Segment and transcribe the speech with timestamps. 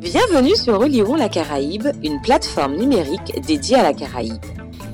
[0.00, 4.44] Bienvenue sur Relirons la Caraïbe, une plateforme numérique dédiée à la Caraïbe.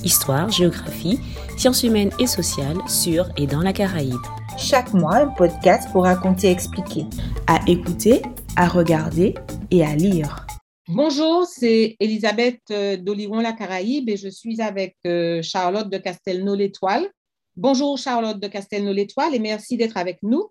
[0.03, 1.19] Histoire, géographie,
[1.59, 4.21] sciences humaines et sociales sur et dans la Caraïbe.
[4.57, 7.05] Chaque mois, un podcast pour raconter et expliquer.
[7.47, 8.23] À écouter,
[8.57, 9.35] à regarder
[9.71, 10.47] et à lire.
[10.89, 17.07] Bonjour, c'est Elisabeth euh, d'Oliron la Caraïbe et je suis avec euh, Charlotte de Castelnau-l'Étoile.
[17.57, 20.49] Bonjour Charlotte de Castelnau-l'Étoile et merci d'être avec nous.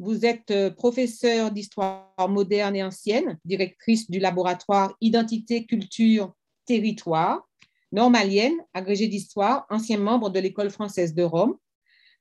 [0.00, 6.32] Vous êtes euh, professeure d'histoire moderne et ancienne, directrice du laboratoire Identité, Culture,
[6.64, 7.46] Territoire,
[7.92, 11.54] normalienne, agrégée d'histoire, ancien membre de l'École française de Rome.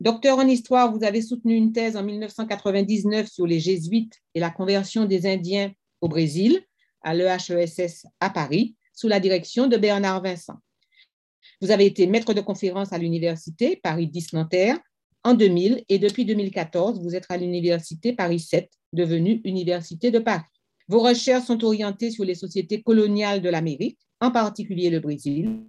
[0.02, 4.50] Docteur en histoire, vous avez soutenu une thèse en 1999 sur les jésuites et la
[4.50, 5.72] conversion des Indiens
[6.02, 6.62] au Brésil
[7.02, 10.58] à l'EHESS à Paris, sous la direction de Bernard Vincent.
[11.62, 14.80] Vous avez été maître de conférence à l'université Paris 10 Nanterre
[15.24, 20.44] en 2000 et depuis 2014, vous êtes à l'université Paris 7, devenue Université de Paris.
[20.88, 25.60] Vos recherches sont orientées sur les sociétés coloniales de l'Amérique, en particulier le Brésil.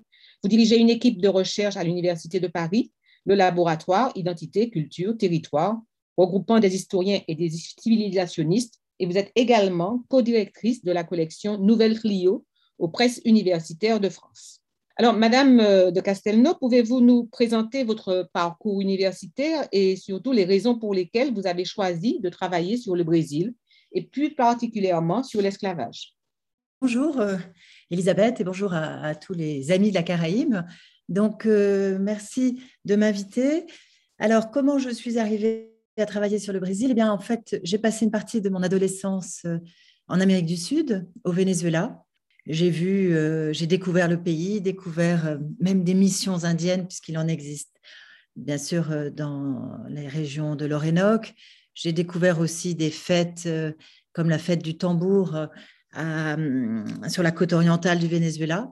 [0.43, 2.93] Vous dirigez une équipe de recherche à l'Université de Paris,
[3.27, 5.79] le laboratoire Identité, Culture, Territoire,
[6.17, 11.99] regroupant des historiens et des civilisationnistes, et vous êtes également co-directrice de la collection Nouvelle
[11.99, 12.45] Clio
[12.79, 14.60] aux presses universitaires de France.
[15.01, 20.79] Alors, Madame euh, de Castelnau, pouvez-vous nous présenter votre parcours universitaire et surtout les raisons
[20.79, 23.55] pour lesquelles vous avez choisi de travailler sur le Brésil
[23.93, 26.13] et plus particulièrement sur l'esclavage?
[26.83, 27.39] Bonjour euh,
[27.91, 30.57] Elisabeth et bonjour à, tous les amis de la Caraïbe.
[31.09, 33.65] Donc, euh, merci de m'inviter.
[34.19, 36.89] Alors, comment je suis arrivée à travailler sur le Brésil?
[36.91, 39.47] Eh bien, en fait, j'ai passé une partie de mon adolescence
[40.09, 42.05] en Amérique du Sud, au Venezuela,
[42.47, 47.29] j'ai vu, euh, j'ai découvert le pays, découvert euh, même des missions indiennes, puisqu'il en
[47.29, 47.77] existe,
[48.37, 51.35] bien sûr, euh, dans les régions de l'Orénoque.
[51.75, 53.49] J'ai découvert aussi des fêtes
[54.13, 55.47] comme la fête du tambour
[55.95, 58.71] sur la côte orientale du Venezuela.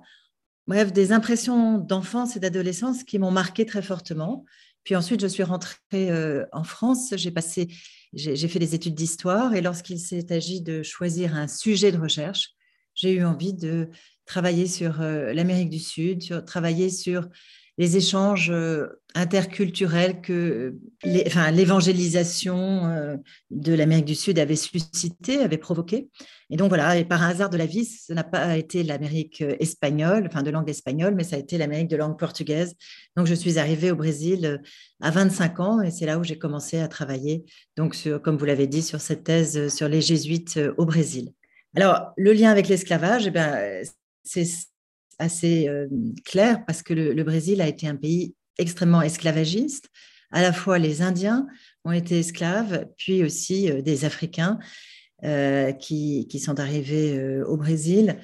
[0.67, 4.45] Bref, des impressions d'enfance et d'adolescence qui m'ont marqué très fortement.
[4.83, 6.11] Puis ensuite, je suis rentrée
[6.53, 7.15] en France.
[7.17, 7.69] J'ai passé,
[8.13, 12.57] j'ai fait des études d'histoire et lorsqu'il s'est agi de choisir un sujet de recherche,
[12.99, 13.89] j'ai eu envie de
[14.27, 17.29] travailler sur euh, l'Amérique du Sud, sur, travailler sur
[17.79, 23.17] les échanges euh, interculturels que l'évangélisation euh,
[23.51, 26.09] de l'Amérique du Sud avait suscité, avait provoqué.
[26.51, 30.27] Et donc voilà, et par hasard de la vie, ce n'a pas été l'Amérique espagnole,
[30.27, 32.75] enfin de langue espagnole, mais ça a été l'Amérique de langue portugaise.
[33.17, 34.61] Donc je suis arrivée au Brésil
[35.01, 37.45] à 25 ans et c'est là où j'ai commencé à travailler,
[37.77, 41.33] donc comme vous l'avez dit, sur cette thèse sur les jésuites au Brésil.
[41.77, 43.83] Alors, le lien avec l'esclavage, eh
[44.25, 44.47] c'est
[45.19, 45.89] assez euh,
[46.25, 49.89] clair parce que le, Brésil a été un pays extrêmement esclavagiste.
[50.31, 51.47] À la fois, les Indiens
[51.85, 54.59] ont été esclaves, puis aussi euh, des Africains
[55.25, 58.17] euh, qui, sont arrivés au Brésil,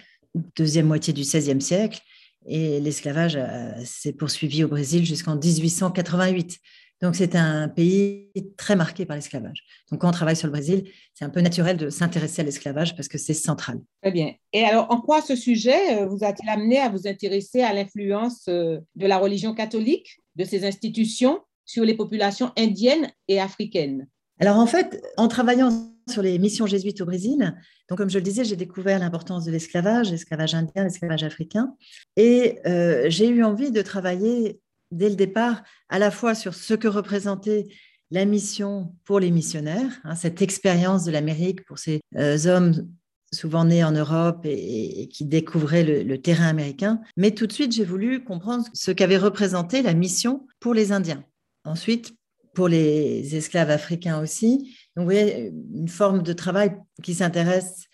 [0.56, 2.00] deuxième moitié du XVIe siècle.
[2.46, 3.38] Et l'esclavage
[3.84, 6.58] s'est poursuivi au Brésil jusqu'en 1888.
[7.02, 9.64] Donc, c'est un pays très marqué par l'esclavage.
[9.90, 12.96] Donc, quand on travaille sur le Brésil, c'est un peu naturel de s'intéresser à l'esclavage
[12.96, 13.80] parce que c'est central.
[14.02, 14.32] Très bien.
[14.52, 18.46] Et alors, en quoi ce sujet euh, vous a-t-il amené à vous intéresser à l'influence
[18.48, 24.06] euh, de la religion catholique, de ses institutions sur les populations indiennes et africaines?
[24.40, 27.54] Alors, en fait, en travaillant sur les missions jésuites au Brésil,
[27.88, 31.74] donc comme je le disais, j'ai découvert l'importance de l'esclavage, l'esclavage indien, l'esclavage africain,
[32.16, 34.60] et euh, j'ai eu envie de travailler
[34.96, 37.66] dès le départ à la fois sur ce que représentait
[38.10, 42.88] la mission pour les missionnaires, hein, cette expérience de l'Amérique pour ces euh, hommes
[43.34, 47.00] souvent nés en Europe et, qui découvraient le, terrain américain.
[47.16, 51.24] Mais tout de suite, j'ai voulu comprendre ce qu'avait représenté la mission pour les Indiens.
[51.64, 52.14] Ensuite,
[52.54, 54.76] pour les esclaves africains aussi.
[54.96, 57.86] Donc, vous voyez, une forme de travail qui s'intéresse,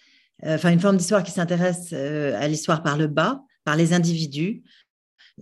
[0.45, 3.95] euh, enfin, une forme d'histoire qui s'intéresse euh, à l'histoire par le bas, par les
[3.95, 4.63] individus,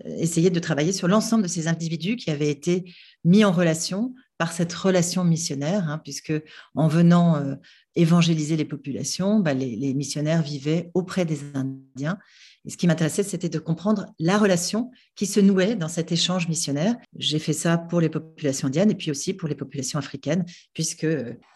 [0.04, 2.92] essayer de travailler sur l'ensemble de ces individus qui avaient été
[3.25, 6.32] mis en relation par cette relation missionnaire, hein, puisque
[6.75, 7.56] en venant euh,
[7.97, 12.18] évangéliser les populations, bah, les, missionnaires vivaient auprès des Indiens.
[12.65, 16.48] Et ce qui m'intéressait, c'était de comprendre la relation qui se nouait dans cet échange
[16.48, 16.94] missionnaire.
[17.16, 20.44] J'ai fait ça pour les populations indiennes et puis aussi pour les populations africaines,
[20.74, 21.06] puisque,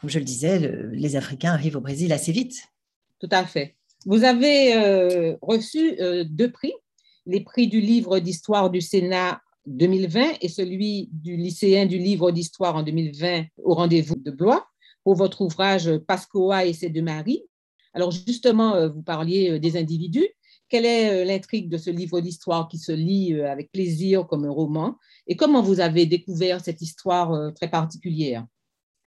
[0.00, 2.56] comme je le disais, les Africains arrivent au Brésil assez vite.
[3.20, 3.76] Tout à fait.
[4.04, 6.72] Vous avez euh, reçu euh, deux prix
[7.26, 12.76] les prix du livre d'histoire du Sénat 2020 et celui du lycéen du livre d'histoire
[12.76, 14.66] en 2020 au rendez-vous de Blois
[15.04, 17.44] pour votre ouvrage Pascoa et ses deux maris.
[17.94, 20.28] Alors justement, euh, vous parliez euh, des individus.
[20.68, 24.50] Quelle est euh, l'intrigue de ce livre d'histoire qui se lit avec plaisir comme un
[24.50, 24.96] roman?
[25.26, 28.46] Et comment vous avez découvert cette histoire très particulière?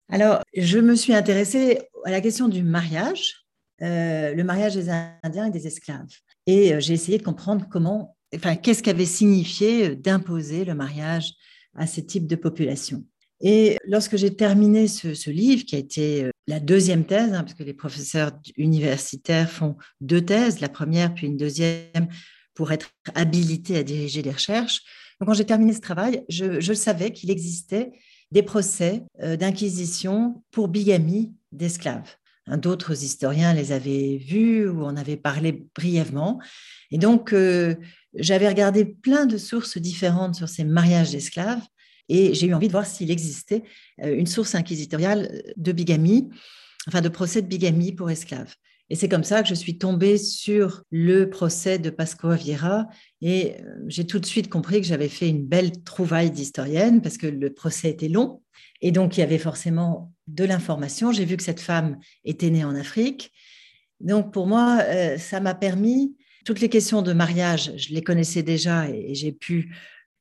[0.08, 3.36] Alors, je me suis intéressée à la question du mariage
[3.82, 6.10] le mariage des Indiens et des esclaves.
[6.50, 11.34] Et j'ai essayé de comprendre comment, enfin, qu'est-ce qu'avait signifié d'imposer le mariage
[11.76, 13.04] à ce type de population.
[13.40, 17.54] Et lorsque j'ai terminé ce, livre, qui a été euh, la deuxième thèse, hein, parce
[17.54, 22.08] que les professeurs universitaires font deux thèses, la première puis une deuxième,
[22.54, 24.82] pour être habilités à diriger des recherches.
[25.20, 27.92] Donc, quand j'ai terminé ce travail, je, savais qu'il existait
[28.32, 32.16] des procès euh, d'inquisition pour bigamie d'esclaves.
[32.50, 36.40] Hein, d'autres historiens les avaient vus ou en avaient parlé brièvement.
[36.90, 37.76] Et donc, euh,
[38.14, 41.62] j'avais regardé plein de sources différentes sur ces mariages d'esclaves
[42.08, 43.62] et j'ai eu envie de voir s'il existait
[44.02, 46.28] euh, une source inquisitoriale de bigamie,
[46.88, 48.54] enfin de procès de bigamie pour esclaves.
[48.92, 52.88] Et c'est comme ça que je suis tombée sur le procès de Pascoa Vieira
[53.20, 57.16] et euh, j'ai tout de suite compris que j'avais fait une belle trouvaille d'historienne parce
[57.16, 58.42] que le procès était long
[58.80, 61.12] et donc il y avait forcément de l'information.
[61.12, 63.32] J'ai vu que cette femme était née en Afrique.
[64.00, 68.42] Donc pour moi, euh, ça m'a permis, toutes les questions de mariage, je les connaissais
[68.42, 69.74] déjà et j'ai pu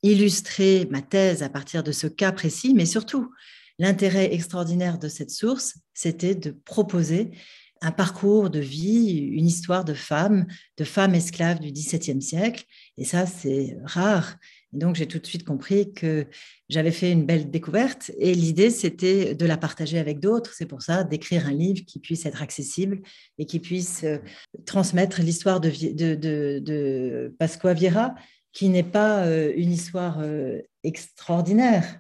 [0.04, 3.32] illustrer ma thèse à partir de ce cas précis, mais surtout,
[3.80, 7.32] l'intérêt extraordinaire de cette source, c'était de proposer
[7.82, 10.48] un parcours de vie, une histoire de femmes,
[10.78, 12.66] de femmes esclaves du XVIIe siècle.
[12.98, 14.36] Et ça, c'est rare.
[14.74, 16.28] Et donc, j'ai tout de suite compris que
[16.70, 20.54] j'avais fait une belle découverte et l'idée, c'était de la partager avec d'autres.
[20.54, 23.02] C'est pour ça d'écrire un livre qui puisse être accessible
[23.38, 24.18] et qui puisse euh,
[24.66, 28.14] transmettre l'histoire de, de, de, de Pasqua Vieira,
[28.52, 32.00] qui n'est pas euh, une histoire euh, extraordinaire.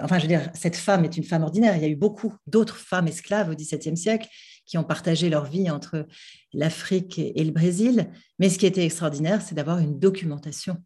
[0.00, 1.76] Enfin, je veux dire, cette femme est une femme ordinaire.
[1.76, 4.28] Il y a eu beaucoup d'autres femmes esclaves au XVIIe siècle
[4.66, 6.06] qui ont partagé leur vie entre
[6.52, 8.10] l'Afrique et le Brésil.
[8.38, 10.76] Mais ce qui était extraordinaire, c'est d'avoir une documentation,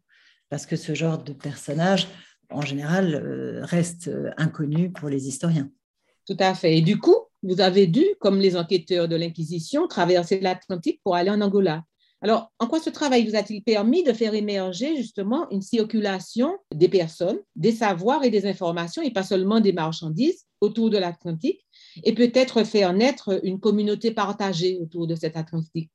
[0.51, 2.07] parce que ce genre de personnage,
[2.51, 5.71] en général, reste inconnu pour les historiens.
[6.27, 6.77] Tout à fait.
[6.77, 11.31] Et du coup, vous avez dû, comme les enquêteurs de l'Inquisition, traverser l'Atlantique pour aller
[11.31, 11.83] en Angola.
[12.21, 16.87] Alors, en quoi ce travail vous a-t-il permis de faire émerger justement une circulation des
[16.87, 21.65] personnes, des savoirs et des informations, et pas seulement des marchandises autour de l'Atlantique,
[22.03, 25.89] et peut-être faire naître une communauté partagée autour de cet Atlantique?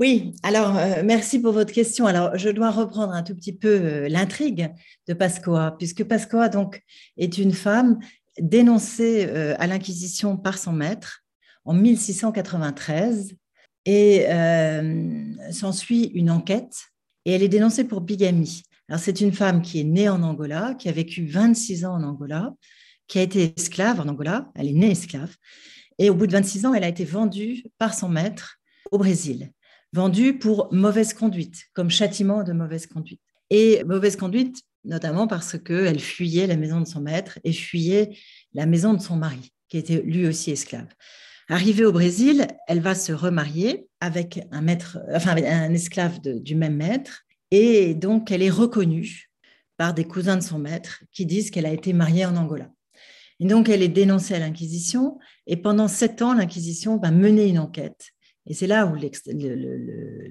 [0.00, 2.06] Oui, alors euh, merci pour votre question.
[2.06, 4.72] Alors, je dois reprendre un tout petit peu euh, l'intrigue
[5.08, 6.82] de Pascoa, puisque Pascoa donc
[7.16, 7.98] est une femme
[8.38, 11.24] dénoncée euh, à l'Inquisition par son maître
[11.64, 13.34] en 1693
[13.86, 14.26] et
[15.50, 16.76] s'ensuit une enquête
[17.24, 18.62] et elle est dénoncée pour bigamie.
[18.88, 22.02] Alors, c'est une femme qui est née en Angola, qui a vécu 26 ans en
[22.02, 22.54] Angola,
[23.06, 24.50] qui a été esclave en Angola.
[24.54, 25.34] Elle est née esclave.
[25.98, 28.58] Et au bout de 26 ans, elle a été vendue par son maître
[28.90, 29.50] au Brésil.
[29.92, 33.22] Vendue pour mauvaise conduite, comme châtiment de mauvaise conduite.
[33.50, 38.10] Et mauvaise conduite, notamment parce qu'elle fuyait la maison de son maître et fuyait
[38.52, 40.88] la maison de son mari, qui était lui aussi esclave.
[41.48, 46.76] Arrivée au Brésil, elle va se remarier avec un maître, enfin un esclave du même
[46.76, 49.30] maître, et donc elle est reconnue
[49.78, 52.70] par des cousins de son maître qui disent qu'elle a été mariée en Angola.
[53.40, 57.58] Et donc elle est dénoncée à l'Inquisition, et pendant sept ans, l'Inquisition va mener une
[57.58, 58.10] enquête.
[58.48, 58.96] Et c'est là où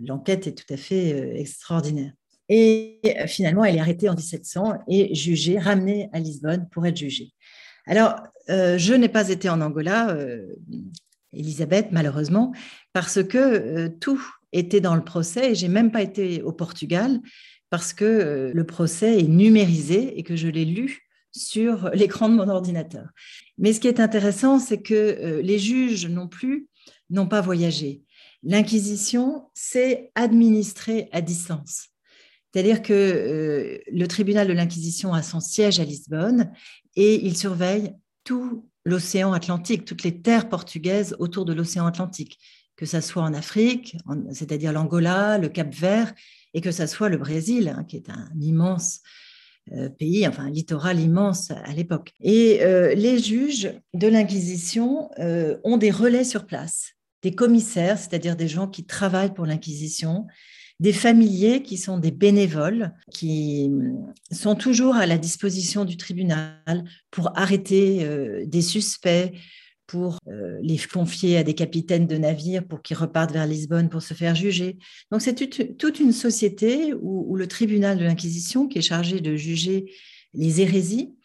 [0.05, 2.11] l'enquête est tout à fait euh, extraordinaire.
[2.49, 6.97] Et euh, finalement, elle est arrêtée en 1700 et jugée, ramenée à Lisbonne pour être
[6.97, 7.31] jugée.
[7.85, 8.15] Alors,
[8.49, 10.17] euh, je n'ai pas été en Angola.
[11.31, 12.53] Elisabeth, malheureusement,
[12.93, 14.21] parce que tout
[14.51, 17.19] était dans le procès et j'ai même pas été au Portugal
[17.69, 21.01] parce que le procès est numérisé et que je l'ai lu
[21.33, 23.09] sur l'écran de mon ordinateur.
[23.57, 26.67] Mais ce qui est intéressant, c'est que les juges non plus
[27.09, 28.01] n'ont pas voyagé.
[28.49, 31.89] L'Inquisition s'est administrée à distance.
[32.53, 36.51] C'est-à-dire que le tribunal de l'Inquisition a son siège à Lisbonne
[36.95, 42.39] et il surveille tout l'océan Atlantique, toutes les terres portugaises autour de l'océan Atlantique,
[42.77, 43.97] que ce soit en Afrique,
[44.31, 46.13] c'est-à-dire l'Angola, le Cap Vert,
[46.53, 49.01] et que ce soit le Brésil, hein, qui est un immense
[49.73, 52.13] euh, pays, enfin un littoral immense à l'époque.
[52.21, 56.93] Et euh, les juges de l'Inquisition euh, ont des relais sur place,
[57.27, 60.27] des commissaires, c'est-à-dire des gens qui travaillent pour l'Inquisition,
[60.79, 63.69] des familiers qui sont des bénévoles, qui
[64.31, 69.33] sont toujours à la disposition du tribunal pour arrêter euh, des suspects,
[69.87, 74.01] pour euh, les confier à des capitaines de navires pour qu'ils repartent vers Lisbonne pour
[74.01, 74.77] se faire juger.
[75.11, 79.91] Donc c'est toute une société où, le tribunal de l'Inquisition, qui est chargé de juger
[80.33, 81.16] les hérésies,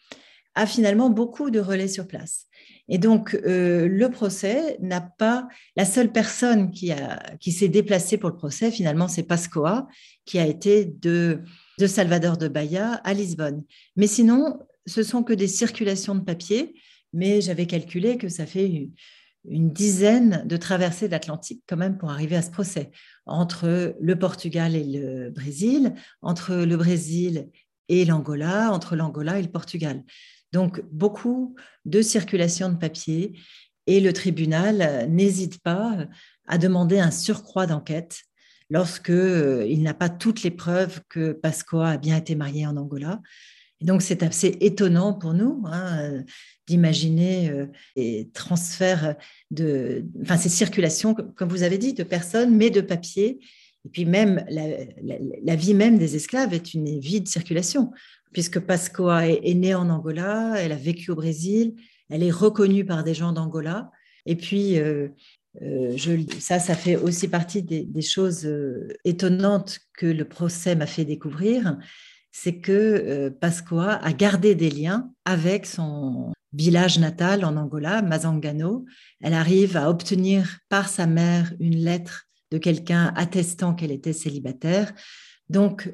[0.55, 2.47] a finalement beaucoup de relais sur place.
[2.89, 5.47] Et donc, euh, le procès n'a pas.
[5.75, 6.91] La seule personne qui,
[7.39, 9.87] qui s'est déplacée pour le procès, finalement, c'est Pascoa,
[10.25, 11.41] qui a été de,
[11.79, 13.63] de Salvador de Bahia à Lisbonne.
[13.95, 16.75] Mais sinon, ce sont que des circulations de papier.
[17.13, 18.89] Mais j'avais calculé que ça fait
[19.47, 22.91] une dizaine de traversées de l'Atlantique quand même pour arriver à ce procès,
[23.25, 27.49] entre le Portugal et le Brésil, entre le Brésil
[27.89, 30.03] et l'Angola, entre l'Angola et le Portugal.
[30.53, 33.33] Donc beaucoup de circulation de papier
[33.87, 35.97] et le tribunal n'hésite pas
[36.47, 38.21] à demander un surcroît d'enquête
[38.69, 43.19] lorsqu'il euh, n'a pas toutes les preuves que Pascoa a bien été marié en Angola.
[43.81, 46.23] Et donc c'est assez étonnant pour nous hein,
[46.67, 47.51] d'imaginer
[47.97, 49.15] euh, transferts
[49.49, 53.39] de, enfin ces circulations, comme vous avez dit, de personnes, mais de papier.
[53.85, 57.91] Et puis même la, vie même des esclaves est une vie de circulation,
[58.33, 61.75] puisque Pascoa est, née en Angola, elle a vécu au Brésil,
[62.09, 63.91] elle est reconnue par des gens d'Angola.
[64.25, 65.09] Et puis, euh,
[65.61, 65.95] euh,
[66.39, 68.49] ça, ça fait aussi partie des, choses
[69.05, 71.77] étonnantes que le procès m'a fait découvrir,
[72.31, 78.85] c'est que Pascoa a gardé des liens avec son village natal en Angola, Mazangano.
[79.21, 84.93] Elle arrive à obtenir par sa mère une lettre de quelqu'un attestant qu'elle était célibataire.
[85.49, 85.91] Donc,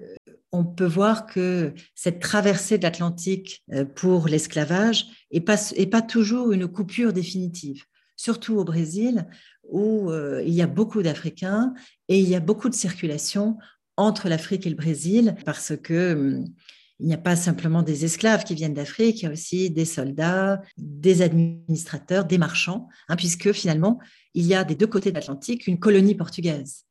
[0.51, 5.57] on peut voir que cette traversée de l'Atlantique euh, pour l'esclavage n'est pas,
[5.91, 7.83] pas toujours une coupure définitive,
[8.15, 9.27] surtout au Brésil,
[9.63, 11.73] où euh, il y a beaucoup d'Africains
[12.07, 13.57] et il y a beaucoup de circulation
[13.97, 16.45] entre l'Afrique et le Brésil, parce que hum,
[16.99, 19.85] il n'y a pas simplement des esclaves qui viennent d'Afrique, il y a aussi des
[19.85, 23.99] soldats, des administrateurs, des marchands, hein, puisque finalement,
[24.33, 26.85] il y a des deux côtés de l'Atlantique une colonie portugaise.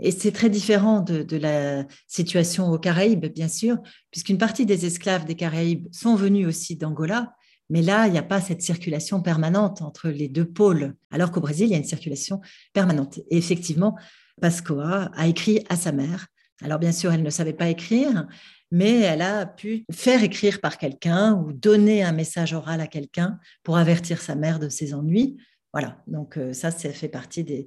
[0.00, 3.78] Et c'est très différent de, la situation aux Caraïbes, bien sûr,
[4.10, 7.34] puisqu'une partie des esclaves des Caraïbes sont venus aussi d'Angola,
[7.70, 11.40] mais là, il n'y a pas cette circulation permanente entre les deux pôles, alors qu'au
[11.40, 12.40] Brésil, il y a une circulation
[12.72, 13.18] permanente.
[13.30, 13.96] Et effectivement,
[14.40, 16.26] Pascoa a écrit à sa mère.
[16.62, 18.26] Alors bien sûr, elle ne savait pas écrire,
[18.70, 23.38] mais elle a pu faire écrire par quelqu'un ou donner un message oral à quelqu'un
[23.62, 25.36] pour avertir sa mère de ses ennuis.
[25.72, 27.66] Voilà, donc euh, ça, ça fait partie des,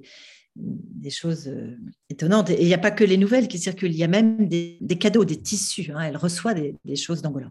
[1.10, 1.76] choses euh,
[2.10, 2.50] étonnantes.
[2.50, 4.78] Et il n'y a pas que les nouvelles qui circulent, il y a même des,
[4.98, 5.90] cadeaux, des tissus.
[5.94, 6.00] Hein.
[6.00, 7.50] Elle reçoit des, choses d'Angola.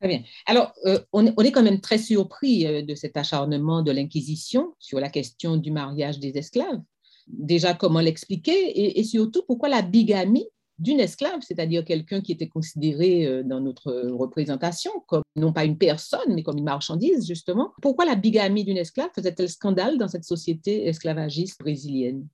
[0.00, 0.22] Très bien.
[0.46, 5.08] Alors, euh, on, est quand même très surpris de cet acharnement de l'Inquisition sur la
[5.08, 6.80] question du mariage des esclaves.
[7.26, 8.98] Déjà, comment l'expliquer?
[8.98, 13.92] Et surtout pourquoi la bigamie d'une esclave, c'est-à-dire quelqu'un qui était considéré euh, dans notre
[14.10, 17.72] représentation comme non pas une personne, mais comme une marchandise, justement.
[17.82, 22.26] Pourquoi la bigamie d'une esclave faisait-elle scandale dans cette société esclavagiste brésilienne?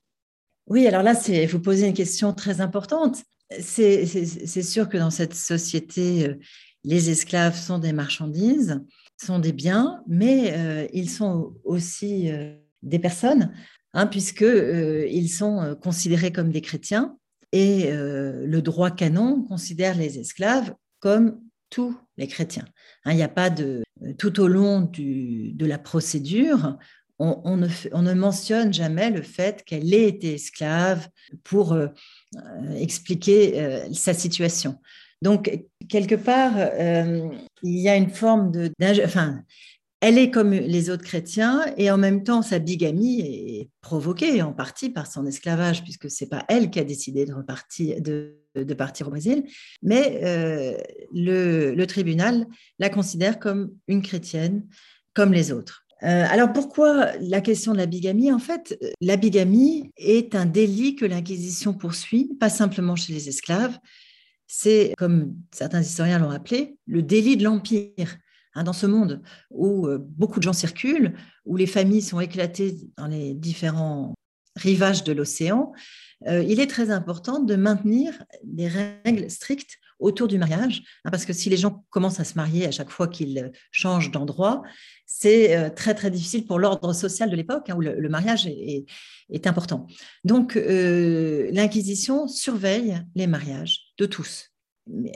[0.66, 1.14] Oui, alors là,
[1.50, 3.23] vous posez une question très importante.
[3.61, 6.35] C'est sûr que dans cette société, euh,
[6.85, 8.80] les esclaves sont des marchandises,
[9.23, 12.30] sont des biens, mais euh, ils sont aussi
[12.83, 13.52] des personnes,
[13.92, 17.16] hein, puisqu'ils sont considérés comme des chrétiens
[17.54, 21.40] et euh, le droit canon considère les esclaves comme
[21.71, 22.64] tous les chrétiens.
[23.04, 23.85] Hein, il n'y a pas de
[24.18, 26.76] tout au long de la procédure,
[27.18, 31.09] on, ne, mentionne jamais le fait qu'elle ait été esclave
[31.42, 31.88] pour euh,
[32.76, 34.78] expliquer euh, sa situation.
[35.23, 35.50] Donc,
[35.88, 36.52] quelque part,
[37.62, 38.71] il y a une forme de...
[39.04, 39.40] Enfin,
[40.06, 44.52] elle est comme les autres chrétiens et en même temps sa bigamie est provoquée en
[44.52, 49.44] partie par son esclavage puisque c'est pas elle qui a décidé de, partir au Brésil,
[49.83, 50.76] mais euh,
[51.14, 52.47] le, tribunal
[52.78, 54.66] la considère comme une chrétienne
[55.14, 55.83] comme les autres.
[56.02, 58.32] Euh, alors pourquoi la question de la bigamie?
[58.32, 63.78] En fait, la bigamie est un délit que l'Inquisition poursuit, pas simplement chez les esclaves,
[64.46, 68.18] c'est, comme certains historiens l'ont appelé, le délit de l'Empire.
[68.56, 69.20] Hein, dans ce monde
[69.50, 74.14] où euh, beaucoup de gens circulent, où les familles sont éclatées dans les différents
[74.56, 75.72] rivages de l'océan,
[76.28, 81.24] euh, il est très important de maintenir des règles strictes autour du mariage, hein, parce
[81.24, 84.62] que si les gens commencent à se marier à chaque fois qu'ils changent d'endroit,
[85.16, 88.87] c'est euh, très très difficile pour l'ordre social de l'époque, hein, où le, mariage est,
[89.47, 89.87] important.
[90.25, 94.54] Donc l'Inquisition surveille les mariages de tous,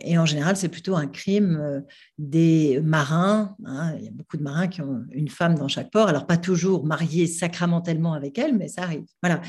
[0.03, 1.81] et en général, c'est plutôt un crime euh,
[2.17, 3.55] des marins.
[3.67, 3.95] Hein.
[3.99, 6.09] Il y a beaucoup de marins qui ont une femme dans chaque port.
[6.09, 9.05] Alors, pas toujours mariés sacramentellement avec elle, mais ça arrive.
[9.23, 9.43] Voilà.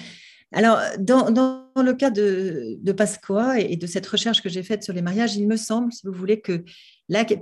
[0.51, 5.01] Alors, dans, le cas de, Pascoa et de cette recherche que j'ai faite sur les
[5.01, 6.65] mariages, il me semble, si vous voulez, que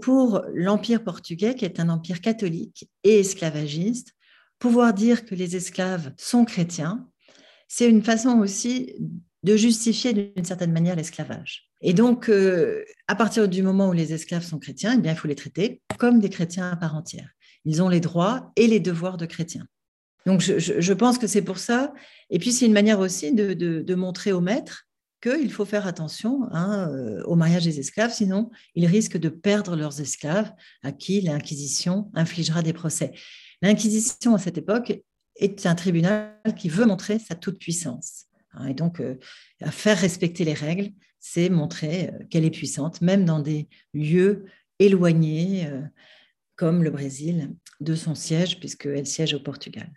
[0.01, 4.13] pour l'Empire portugais, qui est un empire catholique et esclavagiste,
[4.59, 7.07] pouvoir dire que les esclaves sont chrétiens,
[7.67, 8.95] c'est une façon aussi
[9.43, 11.69] de justifier d'une certaine manière l'esclavage.
[11.81, 15.17] Et donc, euh, à partir du moment où les esclaves sont chrétiens, eh bien, il
[15.17, 17.29] faut les traiter comme des chrétiens à part entière.
[17.65, 19.67] Ils ont les droits et les devoirs de chrétiens.
[20.25, 21.93] Donc, je, pense que c'est pour ça.
[22.29, 24.86] Et puis, c'est une manière aussi de, montrer aux maîtres
[25.21, 29.75] qu'il faut faire attention hein, euh, au mariage des esclaves, sinon ils risquent de perdre
[29.75, 30.51] leurs esclaves
[30.83, 33.13] à qui l'Inquisition infligera des procès.
[33.61, 35.01] L'Inquisition, à cette époque,
[35.35, 38.25] est un tribunal qui veut montrer sa toute-puissance.
[38.53, 39.15] Hein, et donc, euh,
[39.71, 44.45] faire respecter les règles, c'est montrer euh, qu'elle est puissante, même dans des lieux
[44.79, 45.67] éloignés,
[46.55, 49.91] comme le Brésil, de son siège, puisqu'elle siège au Portugal.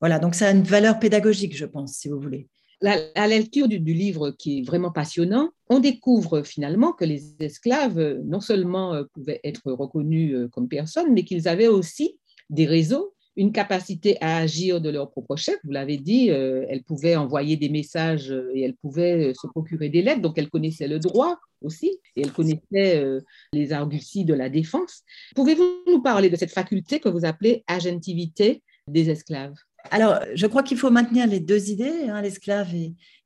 [0.00, 2.48] Voilà, donc ça a une valeur pédagogique, je pense, si vous voulez.
[2.84, 8.20] À la lecture du, livre, qui est vraiment passionnant, on découvre finalement que les esclaves
[8.24, 12.18] non seulement pouvaient être reconnus comme personnes, mais qu'ils avaient aussi
[12.50, 15.56] des réseaux une capacité à agir de leur propre chef.
[15.64, 19.46] Vous l'avez dit, euh, elles pouvaient envoyer des messages euh, et elles pouvaient euh, se
[19.46, 23.02] procurer des lettres, donc elles connaissaient le droit aussi et elles connaissaient
[23.52, 25.02] les arguties de la défense.
[25.34, 29.54] Pouvez-vous nous parler de cette faculté que vous appelez agentivité des esclaves?
[29.90, 32.08] Alors, je crois qu'il faut maintenir les deux idées.
[32.08, 32.22] Hein.
[32.22, 32.68] L'esclave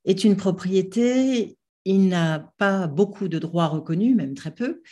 [0.04, 4.82] est, une propriété, il n'a pas beaucoup de droits reconnus, même très peu,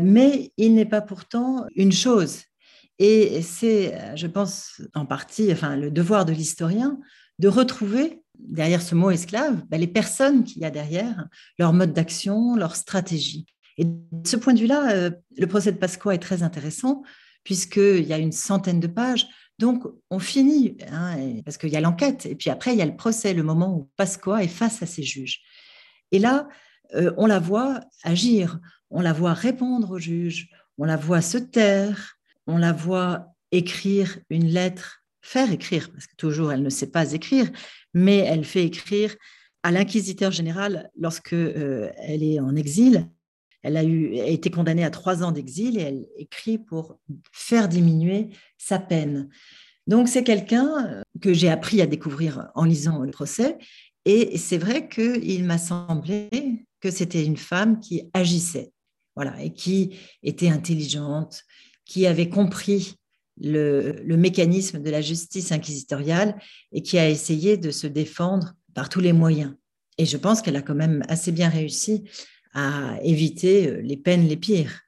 [0.00, 2.42] mais il n'est pas pourtant une chose.
[2.98, 6.98] Et c'est, je pense, en partie, enfin, le devoir de l'historien
[7.38, 11.26] de retrouver derrière ce mot esclave ben, les personnes qu'il y a derrière,
[11.58, 13.46] leur mode d'action, leur stratégie.
[13.76, 17.02] Et de ce point de vue-là, euh, le procès de Pasqua est très intéressant,
[17.44, 19.28] puisqu'il y a une centaine de pages.
[19.58, 22.86] Donc, on finit, hein, parce qu'il y a l'enquête, et puis après, il y a
[22.86, 25.40] le procès, le moment où Pasqua est face à ses juges.
[26.12, 26.48] Et là,
[26.94, 28.60] euh, on la voit agir,
[28.90, 30.48] on la voit répondre aux juges,
[30.78, 36.14] on la voit se taire, on la voit écrire une lettre, faire écrire, parce que
[36.16, 37.50] toujours elle ne sait pas écrire,
[37.94, 39.14] mais elle fait écrire
[39.62, 43.08] à l'inquisiteur général lorsque euh, elle est en exil.
[43.62, 46.98] Elle a, été condamnée à trois ans d'exil et elle écrit pour
[47.32, 49.28] faire diminuer sa peine.
[49.86, 53.58] Donc c'est quelqu'un euh, que j'ai appris à découvrir en lisant le procès.
[54.04, 56.28] Et c'est vrai qu'il m'a semblé
[56.80, 58.72] que c'était une femme qui agissait,
[59.16, 61.42] voilà, et qui était intelligente,
[61.84, 62.94] qui avait compris
[63.40, 66.38] le, mécanisme de la justice inquisitoriale
[66.72, 69.54] et qui a essayé de se défendre par tous les moyens.
[69.96, 72.04] Et je pense qu'elle a quand même assez bien réussi
[72.54, 74.80] à éviter euh, les peines les pires.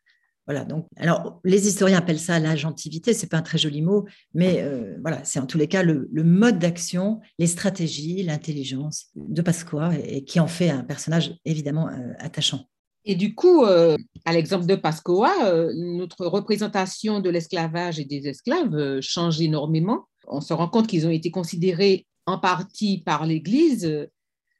[0.47, 4.63] Voilà, donc, alors, les historiens appellent ça l'agentivité, c'est pas un très joli mot, mais
[4.63, 9.93] euh, voilà, c'est en tous les cas le, mode d'action, les stratégies, l'intelligence de Pasqua,
[10.05, 12.65] et, qui en fait un personnage évidemment euh, attachant.
[13.05, 15.33] Et du coup, à l'exemple de Pascoa,
[15.73, 20.05] notre représentation de l'esclavage et des esclaves change énormément.
[20.29, 24.07] On se rend compte qu'ils ont été considérés en partie par l'Église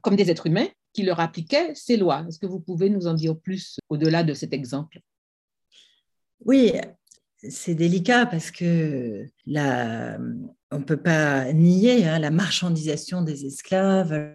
[0.01, 2.25] comme des êtres humains qui leur appliquaient ces lois.
[2.27, 4.99] Est-ce que vous pouvez nous en dire plus au-delà de cet exemple?
[6.45, 6.73] Oui,
[7.49, 10.17] c'est délicat parce que la,
[10.71, 14.33] on ne peut pas nier hein, la marchandisation des esclaves,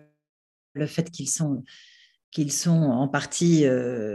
[0.74, 1.64] le fait qu'ils sont
[2.32, 4.14] qu'ils sont en partie euh,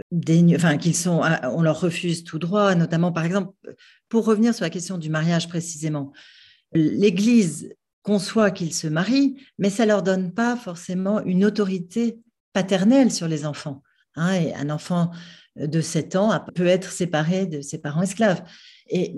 [0.55, 3.53] enfin qu'ils sont, ah, on leur refuse tout droit, notamment par exemple,
[4.09, 6.11] pour revenir sur la question du mariage précisément,
[6.73, 7.73] l'Église
[8.03, 12.19] conçoit qu'ils se marient, mais ça leur donne pas forcément une autorité
[12.53, 13.83] paternelle sur les enfants.
[14.15, 15.11] Hein, et un enfant
[15.55, 18.43] de 7 ans peut être séparé de ses parents esclaves.
[18.89, 19.15] Et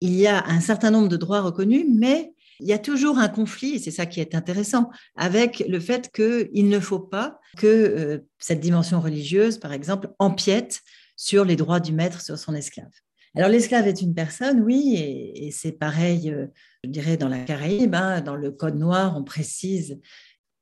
[0.00, 3.28] il y a un certain nombre de droits reconnus, mais il y a toujours un
[3.28, 7.66] conflit, et c'est ça qui est intéressant, avec le fait qu'il ne faut pas que
[7.66, 10.80] euh, cette dimension religieuse, par exemple, empiète
[11.16, 12.90] sur les droits du maître sur son esclave.
[13.36, 14.96] Alors l'esclave est une personne, oui,
[15.36, 16.46] et, c'est pareil, euh,
[16.82, 20.00] je dirais, dans la Caraïbe, hein, dans le Code noir, on précise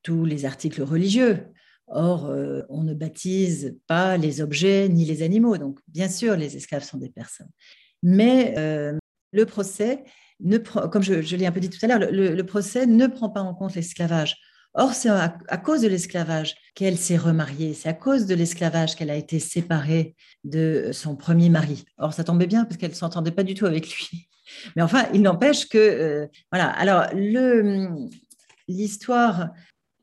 [0.02, 1.46] tous les articles religieux.
[1.88, 5.56] Or, euh, on ne baptise pas les objets ni les animaux.
[5.56, 7.50] Donc, bien sûr, les esclaves sont des personnes.
[8.02, 8.54] Mais
[9.32, 10.04] le procès
[10.90, 13.54] comme je, l'ai un peu dit tout à l'heure, le, procès ne prend pas en
[13.54, 14.36] compte l'esclavage.
[14.74, 19.08] Or, c'est à, cause de l'esclavage qu'elle s'est remariée, c'est à cause de l'esclavage qu'elle
[19.10, 21.86] a été séparée de son premier mari.
[21.96, 24.28] Or, ça tombait bien parce qu'elle ne s'entendait pas du tout avec lui.
[24.76, 25.78] Mais enfin, il n'empêche que...
[25.78, 27.06] Euh, voilà, alors
[28.68, 29.50] l'histoire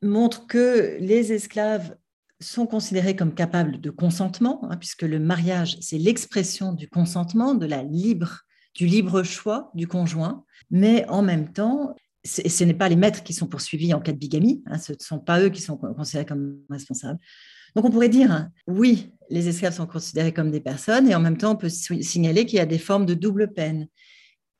[0.04, 1.96] montre que les esclaves
[2.40, 7.66] sont considérés comme capables de consentement, hein, puisque le mariage, c'est l'expression du consentement, de
[7.66, 8.42] la libre
[8.74, 13.32] du libre choix du conjoint, mais en même temps, ce n'est pas les maîtres qui
[13.32, 16.26] sont poursuivis en cas de bigamie, hein, ce ne sont pas eux qui sont considérés
[16.26, 17.20] comme responsables.
[17.76, 21.20] Donc on pourrait dire, hein, oui, les esclaves sont considérés comme des personnes, et en
[21.20, 23.88] même temps, on peut signaler qu'il y a des formes de double peine.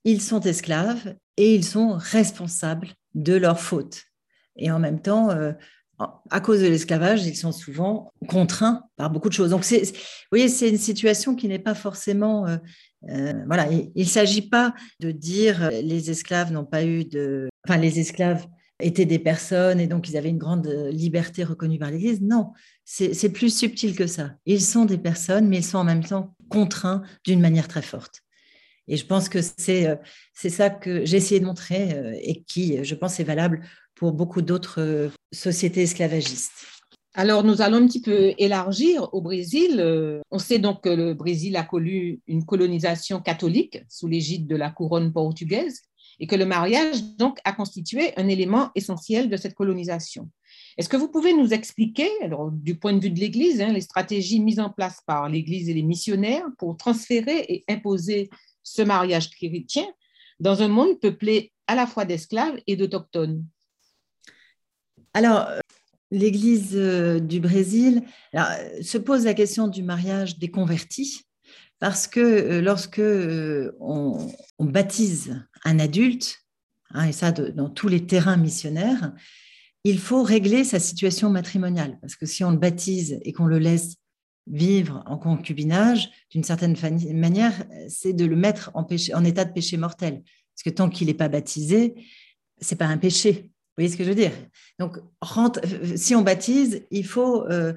[0.05, 4.05] Ils sont esclaves et ils sont responsables de leurs fautes.
[4.57, 5.53] Et en même temps, euh,
[6.31, 9.51] à cause de l'esclavage, ils sont souvent contraints par beaucoup de choses.
[9.51, 9.79] Donc, vous
[10.31, 12.57] voyez, c'est une situation qui n'est pas forcément euh,
[13.11, 17.49] euh, voilà, il ne s'agit pas de dire les esclaves n'ont pas eu de.
[17.67, 18.47] Enfin, les esclaves
[18.81, 22.23] étaient des personnes et donc ils avaient une grande liberté reconnue par l'Église.
[22.23, 22.53] Non,
[22.85, 24.33] c'est plus subtil que ça.
[24.47, 28.24] Ils sont des personnes, mais ils sont en même temps contraints d'une manière très forte.
[28.89, 29.99] Et je pense que c'est
[30.35, 35.11] ça que j'ai essayé de montrer et qui, je pense, est valable pour beaucoup d'autres
[35.33, 36.53] sociétés esclavagistes.
[37.17, 39.81] Alors, nous allons un petit peu élargir au Brésil.
[40.31, 44.71] On sait donc que le Brésil a connu une colonisation catholique sous l'égide de la
[44.71, 45.81] couronne portugaise
[46.21, 50.29] et que le mariage donc a constitué un élément essentiel de cette colonisation.
[50.77, 53.81] Est-ce que vous pouvez nous expliquer, alors, du point de vue de l'Église, hein, les
[53.81, 58.29] stratégies mises en place par l'Église et les missionnaires pour transférer et imposer
[58.65, 59.87] ce mariage chrétien
[60.41, 63.45] dans un monde peuplé à la fois d'esclaves et d'autochtones
[65.13, 65.47] Alors,
[66.11, 68.03] l'Église euh, du Brésil
[68.83, 71.25] se pose la question du mariage des convertis
[71.79, 76.39] parce que euh, lorsque euh, on, baptise un adulte,
[76.91, 79.13] hein, et ça dans tous les terrains missionnaires,
[79.85, 81.99] il faut régler sa situation matrimoniale.
[82.01, 83.97] Parce que si on le baptise et qu'on le laisse
[84.47, 86.77] vivre en concubinage, d'une certaine
[87.15, 87.55] manière,
[87.89, 88.85] c'est de le mettre en,
[89.25, 90.23] état de péché mortel.
[90.55, 91.95] Parce que tant qu'il n'est pas baptisé,
[92.61, 93.33] c'est pas un péché.
[93.33, 94.33] Vous voyez ce que je veux dire?
[94.79, 94.99] Donc,
[95.97, 97.73] si on baptise, il faut euh,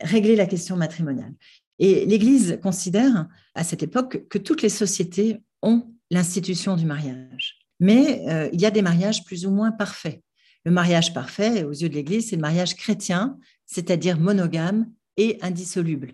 [0.00, 1.32] régler la question matrimoniale.
[1.78, 7.58] Et l'Église considère à cette époque que toutes les sociétés ont l'institution du mariage.
[7.78, 10.20] Mais euh, il y a des mariages plus ou moins parfaits.
[10.66, 16.12] Le mariage parfait, aux yeux de l'Église, c'est le mariage chrétien, c'est-à-dire monogame et indissoluble.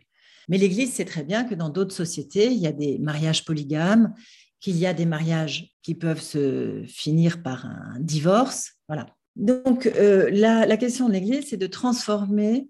[0.48, 4.14] Mais l'Église sait très bien que dans d'autres sociétés, il y a des mariages polygames,
[4.61, 8.72] qu'il y a des mariages qui peuvent se finir par un divorce.
[8.88, 9.06] Voilà.
[9.35, 12.68] Donc, euh, la, question de l'Église, c'est de transformer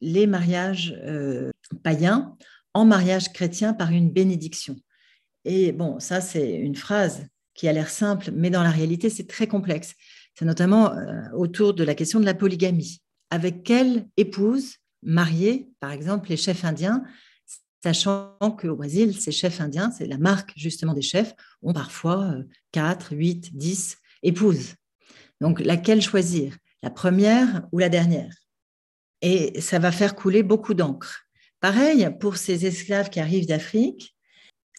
[0.00, 1.50] les mariages euh,
[1.82, 2.36] païens
[2.74, 4.76] en mariage chrétien par une bénédiction.
[5.44, 9.26] Et bon, ça, c'est une phrase qui a l'air simple, mais dans la réalité, c'est
[9.26, 9.94] très complexe.
[10.34, 13.00] C'est notamment euh, autour de la question de la polygamie.
[13.30, 17.04] Avec quelle épouse mariée, par exemple, les chefs indiens,
[17.82, 22.34] sachant qu'au Brésil, ces chefs indiens, c'est la marque justement des chefs, ont parfois
[22.72, 24.74] 4, 8, 10 épouses.
[25.40, 26.56] Donc, laquelle choisir?
[26.82, 28.34] La première ou la dernière?
[29.22, 31.24] Et ça va faire couler beaucoup d'encre.
[31.60, 34.16] Pareil pour ces esclaves qui arrivent d'Afrique,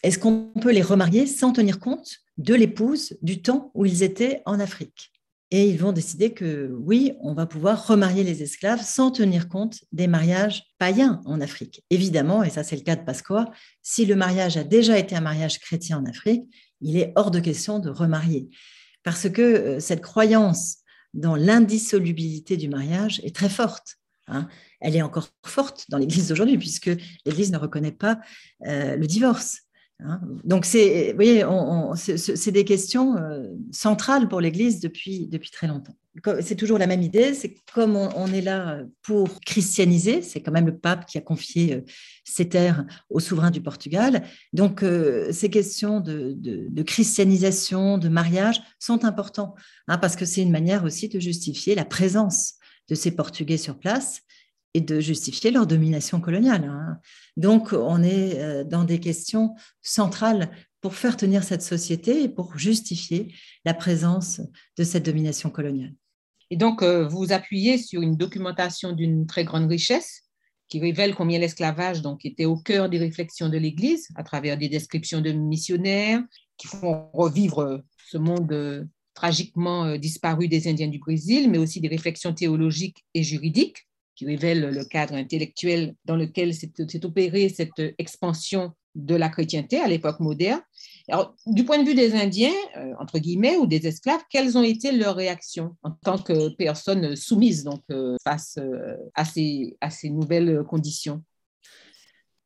[0.02, 4.40] est-ce qu'on peut les remarier sans tenir compte de l'épouse du temps où ils étaient
[4.46, 5.12] en Afrique?
[5.52, 9.80] Et ils vont décider que oui, on va pouvoir remarier les esclaves sans tenir compte
[9.90, 11.84] des mariages païens en Afrique.
[11.90, 13.50] Évidemment, et ça c'est le cas de Pasqua,
[13.82, 16.44] si le mariage a déjà été un mariage chrétien en Afrique,
[16.80, 18.48] il est hors de question de remarier.
[19.02, 20.78] Parce que euh, cette croyance
[21.14, 23.96] dans l'indissolubilité du mariage est très forte.
[24.28, 24.48] Hein.
[24.80, 26.90] Elle est encore forte dans l'Église d'aujourd'hui, puisque
[27.26, 28.20] l'Église ne reconnaît pas
[28.66, 29.62] euh, le divorce.
[30.04, 30.20] Hein.
[30.44, 31.44] Donc, c'est, voyez,
[31.96, 35.94] c'est des questions euh, centrales pour l'Église depuis, depuis très longtemps.
[36.40, 40.66] C'est toujours la même idée, c'est comme on, est là pour christianiser, c'est quand même
[40.66, 41.80] le pape qui a confié euh,
[42.24, 44.24] ces terres au souverain du Portugal.
[44.52, 44.84] Donc,
[45.30, 49.54] ces questions de, de, christianisation, de mariage sont importantes,
[49.88, 52.54] hein, parce que c'est une manière aussi de justifier la présence
[52.88, 54.22] de ces Portugais sur place
[54.74, 56.64] et de justifier leur domination coloniale.
[56.64, 56.98] Hein.
[57.36, 62.56] Donc, on est euh, dans des questions centrales pour faire tenir cette société et pour
[62.56, 64.40] justifier la présence
[64.78, 65.94] de cette domination coloniale.
[66.50, 70.22] Et donc, euh, vous appuyez sur une documentation d'une très grande richesse
[70.68, 74.68] qui révèle combien l'esclavage donc était au cœur des réflexions de l'Église à travers des
[74.68, 76.22] descriptions de missionnaires
[76.56, 81.88] qui font revivre ce monde euh, tragiquement disparu des Indiens du Brésil, mais aussi des
[81.88, 83.86] réflexions théologiques et juridiques
[84.20, 89.88] qui révèle le cadre intellectuel dans lequel s'est opérée cette expansion de la chrétienté à
[89.88, 90.60] l'époque moderne.
[91.08, 94.62] Alors, du point de vue des Indiens, euh, entre guillemets, ou des esclaves, quelles ont
[94.62, 99.88] été leurs réactions en tant que personnes soumises donc, euh, face euh, à, ces, à
[99.88, 101.22] ces nouvelles conditions?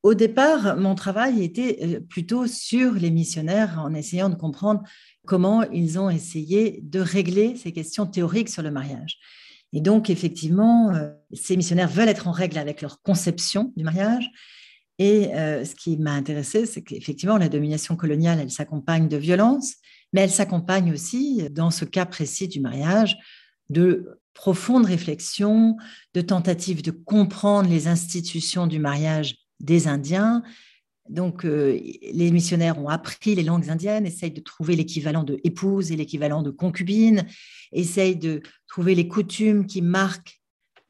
[0.04, 4.84] Au départ, mon travail était plutôt sur les missionnaires en essayant de comprendre
[5.26, 9.18] comment ils ont essayé de régler ces questions théoriques sur le mariage.
[9.74, 14.30] Et donc, effectivement, euh, ces missionnaires veulent être en règle avec leur conception du mariage.
[15.00, 19.74] Et euh, ce qui m'a intéressé, c'est qu'effectivement, la domination coloniale, elle s'accompagne de violence,
[20.12, 23.18] mais elle s'accompagne aussi, dans ce cas précis du mariage,
[23.68, 25.76] de profondes réflexions,
[26.14, 30.44] de tentatives de comprendre les institutions du mariage des Indiens,
[31.08, 31.78] donc, euh,
[32.12, 36.42] les missionnaires ont appris les langues indiennes, essayent de trouver l'équivalent de épouse et l'équivalent
[36.42, 37.26] de concubine,
[37.72, 40.40] essayent de trouver les coutumes qui marquent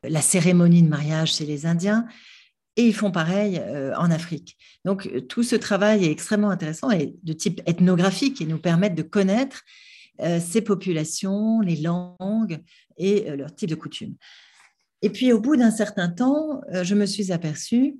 [0.04, 2.06] la cérémonie de mariage chez les Indiens,
[2.76, 4.56] et ils font pareil euh, en Afrique.
[4.84, 9.02] Donc, tout ce travail est extrêmement intéressant et de type ethnographique et nous permet de
[9.02, 9.62] connaître
[10.20, 12.60] euh, ces populations, les langues
[12.98, 14.14] et leurs types de coutumes.
[15.04, 17.96] Et puis, au bout d'un certain temps, je me suis aperçue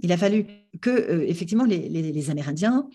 [0.00, 0.46] il a fallu
[0.80, 2.88] que, euh, effectivement, les, Amérindiens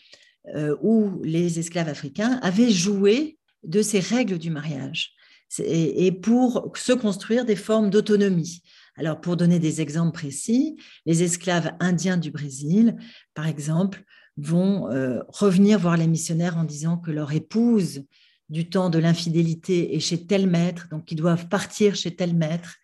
[0.82, 5.13] où les esclaves africains avaient joué de ces règles du mariage
[5.60, 8.62] et pour se construire des formes d'autonomie.
[8.95, 12.95] Alors, pour donner des exemples précis, les esclaves indiens du Brésil,
[13.34, 14.04] par exemple,
[14.38, 18.04] vont euh, revenir voir les missionnaires en disant que leur épouse
[18.49, 22.76] du temps de l'infidélité est chez tel maître, donc ils doivent partir chez tel maître.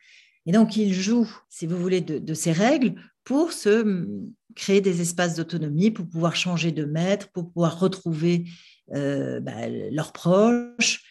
[0.46, 4.08] Et donc, ils jouent, si vous voulez, de, ces règles pour se
[4.56, 8.46] créer des espaces d'autonomie, pour pouvoir changer de maître, pour pouvoir retrouver
[8.96, 11.04] euh, bah, leurs proches,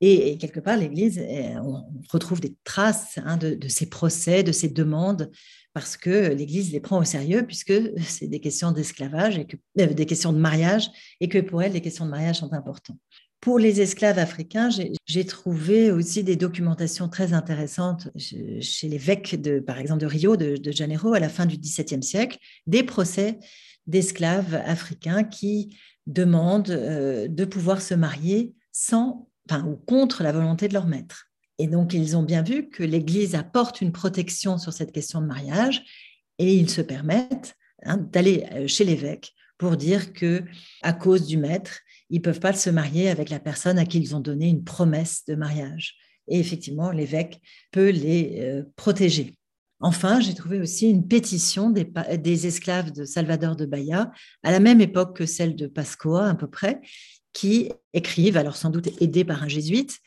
[0.00, 4.68] et, quelque part, l'Église, eh, on retrouve des traces hein, de, ces procès, de ces
[4.68, 5.30] demandes,
[5.72, 7.72] parce que l'Église les prend au sérieux, puisque
[8.04, 10.88] c'est des questions d'esclavage, et que, euh, des questions de mariage,
[11.20, 12.98] et que pour elle, les questions de mariage sont importantes.
[13.40, 14.68] Pour les esclaves africains,
[15.06, 20.72] j'ai trouvé aussi des documentations très intéressantes chez l'évêque, de, par exemple, de Rio de,
[20.72, 23.38] Janeiro, à la fin du XVIIe siècle, des procès
[23.86, 29.28] d'esclaves africains qui demandent euh, de pouvoir se marier sans
[29.64, 31.26] ou contre la volonté de leur maître.
[31.58, 35.26] Et donc, ils ont bien vu que l'Église apporte une protection sur cette question de
[35.26, 35.84] mariage
[36.38, 40.44] et ils se permettent hein, d'aller euh, chez l'évêque pour dire que,
[40.82, 43.98] à cause du maître, ils ne peuvent pas se marier avec la personne à qui
[43.98, 45.96] ils ont donné une promesse de mariage.
[46.28, 47.40] Et effectivement, l'évêque
[47.70, 49.34] peut les euh, protéger.
[49.80, 54.10] Enfin, j'ai trouvé aussi une pétition des, esclaves de Salvador de Bahia,
[54.42, 56.80] à la même époque que celle de Pascoa, à peu près,
[57.32, 59.98] qui écrivent, alors sans doute aidés par un jésuite,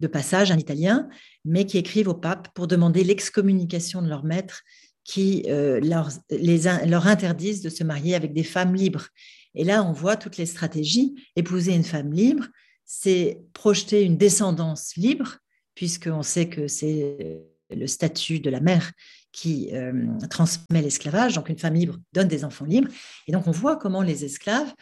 [0.00, 1.08] de passage, un italien,
[1.44, 4.62] mais qui écrivent au pape pour demander l'excommunication de leur maître
[5.04, 9.08] qui euh, leur interdisent de se marier avec des femmes libres.
[9.58, 11.14] Et là, on voit toutes les stratégies.
[11.36, 12.46] Épouser une femme libre,
[12.86, 15.38] c'est projeter une descendance libre,
[15.74, 18.92] puisqu'on sait que c'est le statut de la mère
[19.32, 19.92] qui euh,
[20.30, 21.34] transmet l'esclavage.
[21.34, 22.90] Donc, une femme libre donne des enfants libres.
[23.26, 24.72] Et donc, on voit comment les esclaves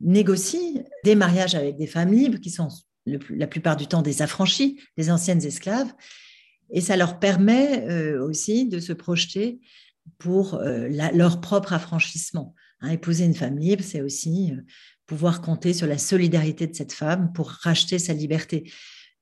[0.00, 2.68] négocient des mariages avec des femmes libres qui sont
[3.06, 5.92] la plupart du temps des affranchis, des anciennes esclaves,
[6.70, 9.60] et ça leur permet euh, aussi de se projeter
[10.18, 12.54] pour euh, leur propre affranchissement.
[12.80, 14.62] Hein, épouser une femme libre, c'est aussi euh,
[15.06, 18.70] pouvoir compter sur la solidarité de cette femme pour racheter sa liberté.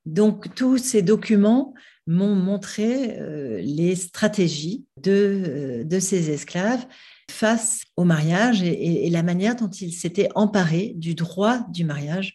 [0.07, 1.75] Donc tous ces documents
[2.07, 3.17] m'ont montré
[3.63, 6.85] les stratégies de, de ces esclaves
[7.31, 12.35] face au mariage et, la manière dont ils s'étaient emparés du droit du mariage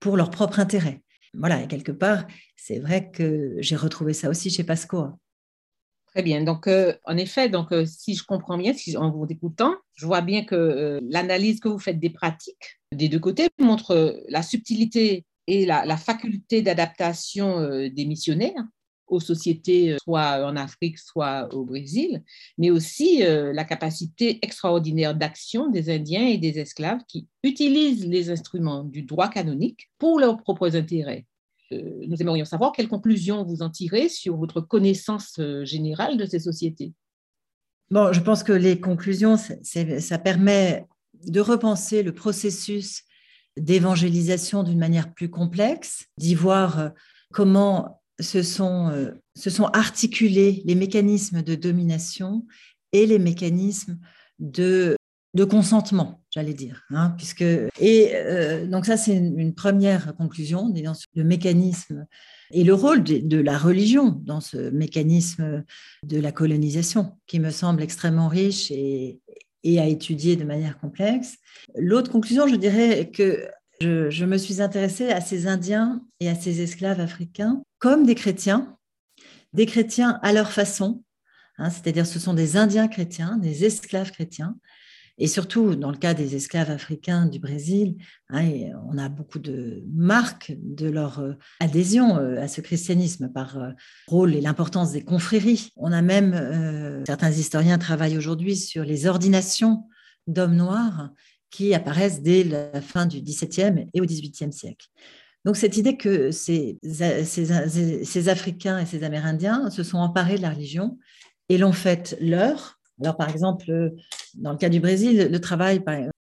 [0.00, 1.02] pour leur propre intérêt.
[1.34, 5.06] Voilà, quelque part, c'est vrai que j'ai retrouvé ça aussi chez Pasco.
[6.12, 6.42] Très bien.
[6.42, 10.44] Donc, euh, en effet, euh, si je comprends bien, en vous écoutant, je vois bien
[10.44, 15.64] que euh, l'analyse que vous faites des pratiques des deux côtés montre la subtilité et
[15.64, 18.62] la faculté d'adaptation des missionnaires
[19.06, 22.22] aux sociétés, soit en Afrique, soit au Brésil,
[22.58, 28.84] mais aussi la capacité extraordinaire d'action des Indiens et des esclaves qui utilisent les instruments
[28.84, 31.24] du droit canonique pour leurs propres intérêts.
[31.72, 36.38] Euh, nous aimerions savoir quelles conclusions vous en tirez sur votre connaissance générale de ces
[36.38, 36.92] sociétés.
[37.90, 40.86] Bon, je pense que les conclusions, ça permet
[41.26, 43.02] de repenser le processus
[43.58, 46.92] d'évangélisation d'une manière plus complexe, d'y voir
[47.32, 52.46] comment se sont, euh, se sont articulés les mécanismes de domination
[52.92, 53.98] et les mécanismes
[54.38, 54.96] de,
[55.34, 56.84] de consentement, j'allais dire.
[56.90, 60.72] Hein, puisque, et euh, donc ça, c'est une, première conclusion,
[61.14, 62.06] le mécanisme
[62.50, 65.64] et le rôle de, la religion dans ce mécanisme
[66.04, 69.20] de la colonisation, qui me semble extrêmement riche et,
[69.64, 71.36] et à étudier de manière complexe.
[71.76, 73.48] L'autre conclusion, je dirais que
[73.80, 78.76] je, me suis intéressée à ces Indiens et à ces esclaves africains comme des chrétiens,
[79.52, 81.02] des chrétiens à leur façon,
[81.58, 84.56] hein, c'est-à-dire ce sont des Indiens chrétiens, des esclaves chrétiens,
[85.18, 87.96] et surtout dans le cas des esclaves africains du Brésil,
[88.30, 88.44] hein,
[88.90, 93.70] on a beaucoup de marques de leur euh, adhésion euh, à ce christianisme par euh,
[94.08, 95.70] rôle et l'importance des confréries.
[95.76, 99.84] On a même, certains historiens travaillent aujourd'hui sur les ordinations
[100.26, 101.10] d'hommes noirs
[101.50, 104.88] qui apparaissent dès la fin du XVIIe et au XVIIIe siècle.
[105.44, 106.78] Donc cette idée que ces,
[108.28, 110.98] Africains et ces Amérindiens se sont emparés de la religion
[111.48, 112.78] et l'ont faite leur.
[113.00, 113.92] Alors par exemple,
[114.34, 115.82] dans le cas du Brésil, le travail,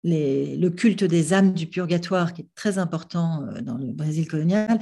[0.04, 4.78] le culte des âmes du purgatoire, qui est très important euh, dans le Brésil colonial,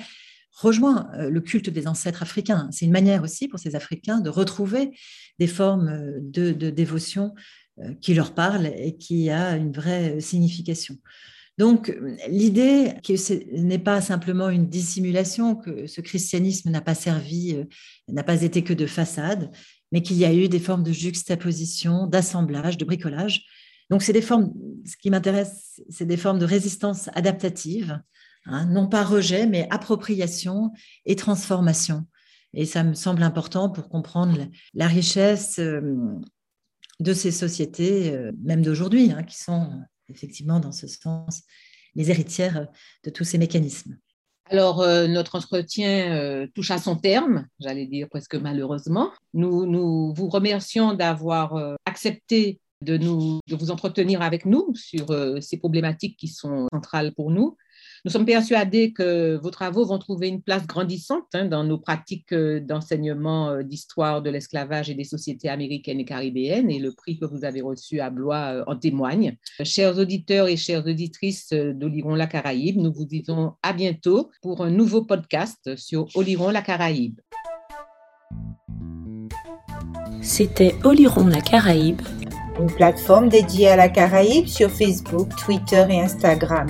[0.52, 2.68] rejoint euh, le culte des ancêtres africains.
[2.72, 4.92] C'est une manière aussi pour ces Africains de retrouver
[5.38, 7.34] des formes euh, de, dévotion
[7.80, 10.96] euh, qui leur parle et qui a une vraie signification.
[11.58, 11.94] Donc,
[12.26, 17.64] l'idée que ce n'est pas simplement une dissimulation, que ce christianisme n'a pas servi, euh,
[18.08, 19.50] n'a pas été que de façade,
[19.92, 23.44] mais qu'il y a eu des formes de juxtaposition, d'assemblage, de bricolage
[23.90, 24.52] Donc, c'est des formes,
[24.86, 28.00] ce qui m'intéresse, c'est des formes de résistance adaptative,
[28.46, 30.72] hein, non pas rejet, mais appropriation
[31.06, 32.06] et transformation.
[32.52, 35.80] Et ça me semble important pour comprendre la, richesse euh,
[36.98, 39.70] de ces sociétés, euh, même d'aujourd'hui, hein, qui sont
[40.08, 41.42] effectivement dans ce sens
[41.94, 42.68] les héritières
[43.04, 43.96] de tous ces mécanismes.
[44.50, 49.10] Alors, euh, notre entretien touche à son terme, j'allais dire presque malheureusement.
[49.32, 55.06] Nous, nous vous remercions d'avoir accepté de, nous, de vous entretenir avec nous sur
[55.40, 57.56] ces problématiques qui sont centrales pour nous.
[58.04, 62.32] Nous sommes persuadés que vos travaux vont trouver une place grandissante hein, dans nos pratiques
[62.32, 67.18] euh, d'enseignement euh, d'histoire de l'esclavage et des sociétés américaines et caribéennes, et le prix
[67.18, 69.36] que vous avez reçu à Blois euh, en témoigne.
[69.64, 74.70] Chers auditeurs et chères auditrices d'Oliron la Caraïbe, nous vous disons à bientôt pour un
[74.70, 77.20] nouveau podcast sur Oliron la Caraïbe.
[80.22, 82.00] C'était Oliron la Caraïbe,
[82.58, 86.68] une plateforme dédiée à la Caraïbe sur Facebook, Twitter et Instagram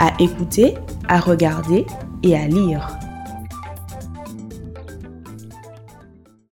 [0.00, 0.74] à écouter,
[1.08, 1.86] à regarder
[2.22, 2.88] et à lire.